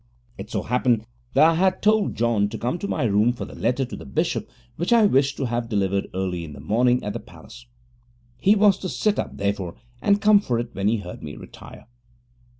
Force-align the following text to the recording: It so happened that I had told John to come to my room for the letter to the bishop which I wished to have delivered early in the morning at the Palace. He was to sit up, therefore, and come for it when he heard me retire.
It 0.35 0.49
so 0.49 0.63
happened 0.63 1.05
that 1.35 1.45
I 1.47 1.53
had 1.53 1.83
told 1.83 2.15
John 2.15 2.49
to 2.49 2.57
come 2.57 2.79
to 2.79 2.87
my 2.87 3.03
room 3.03 3.33
for 3.33 3.45
the 3.45 3.53
letter 3.53 3.85
to 3.85 3.95
the 3.95 4.03
bishop 4.03 4.49
which 4.75 4.91
I 4.91 5.05
wished 5.05 5.37
to 5.37 5.45
have 5.45 5.69
delivered 5.69 6.07
early 6.15 6.43
in 6.43 6.53
the 6.53 6.59
morning 6.59 7.03
at 7.03 7.13
the 7.13 7.19
Palace. 7.19 7.67
He 8.39 8.55
was 8.55 8.79
to 8.79 8.89
sit 8.89 9.19
up, 9.19 9.37
therefore, 9.37 9.75
and 10.01 10.19
come 10.19 10.39
for 10.39 10.57
it 10.57 10.73
when 10.73 10.87
he 10.87 10.97
heard 10.97 11.21
me 11.21 11.35
retire. 11.35 11.85